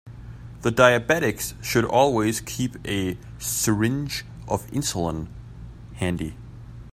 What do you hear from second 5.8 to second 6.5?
handy.